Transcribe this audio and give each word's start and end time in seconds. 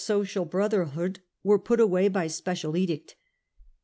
social 0.03 0.45
brotherhood 0.45 1.19
were 1.43 1.59
put 1.59 1.77
down 1.77 2.11
by 2.11 2.23
a 2.23 2.27
special 2.29 2.75
edict. 2.75 3.15